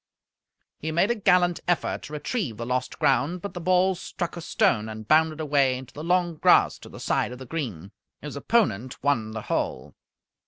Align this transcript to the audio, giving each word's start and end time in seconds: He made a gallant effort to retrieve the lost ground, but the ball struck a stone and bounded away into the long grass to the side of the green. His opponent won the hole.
He 0.79 0.91
made 0.91 1.11
a 1.11 1.13
gallant 1.13 1.59
effort 1.67 2.01
to 2.01 2.13
retrieve 2.13 2.57
the 2.57 2.65
lost 2.65 2.97
ground, 2.97 3.39
but 3.39 3.53
the 3.53 3.61
ball 3.61 3.93
struck 3.93 4.35
a 4.35 4.41
stone 4.41 4.89
and 4.89 5.07
bounded 5.07 5.39
away 5.39 5.77
into 5.77 5.93
the 5.93 6.03
long 6.03 6.37
grass 6.37 6.79
to 6.79 6.89
the 6.89 6.99
side 6.99 7.31
of 7.31 7.37
the 7.37 7.45
green. 7.45 7.91
His 8.19 8.35
opponent 8.35 9.03
won 9.03 9.29
the 9.29 9.43
hole. 9.43 9.93